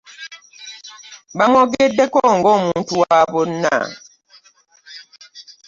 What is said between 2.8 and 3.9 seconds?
wa bonna.